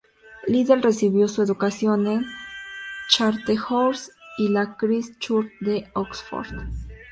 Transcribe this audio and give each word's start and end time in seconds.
Liddell 0.47 0.81
recibió 0.81 1.27
su 1.27 1.43
educación 1.43 2.07
en 2.07 2.25
Charterhouse 3.11 4.09
y 4.39 4.47
la 4.49 4.75
Christ 4.75 5.19
Church 5.19 5.51
de 5.59 5.91
Oxford. 5.93 6.55